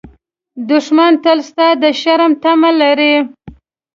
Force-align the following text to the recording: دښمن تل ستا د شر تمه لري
دښمن 0.69 1.13
تل 1.23 1.39
ستا 1.49 1.67
د 1.81 1.83
شر 2.01 2.21
تمه 2.41 2.71
لري 2.81 3.13